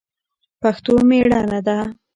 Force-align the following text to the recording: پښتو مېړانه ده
پښتو 0.61 0.93
مېړانه 1.09 1.59
ده 1.67 1.77